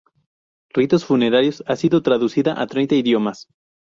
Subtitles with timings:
[0.71, 3.47] Ritos funerarios ha sido traducida a treinta idiomas.